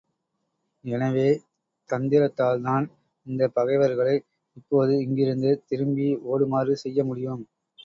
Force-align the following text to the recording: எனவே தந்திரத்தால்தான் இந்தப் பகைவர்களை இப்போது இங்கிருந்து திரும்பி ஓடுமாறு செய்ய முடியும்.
எனவே 0.85 1.25
தந்திரத்தால்தான் 1.89 2.87
இந்தப் 3.27 3.53
பகைவர்களை 3.53 4.15
இப்போது 4.57 4.95
இங்கிருந்து 4.99 5.63
திரும்பி 5.67 6.09
ஓடுமாறு 6.31 6.75
செய்ய 6.77 7.03
முடியும். 7.03 7.43